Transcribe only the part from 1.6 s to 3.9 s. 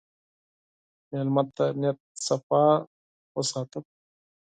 نیت پاک وساته.